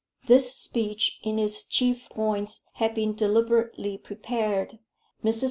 [0.25, 4.79] This speech, in its chief points, had been deliberately prepared.
[5.23, 5.39] Mrs.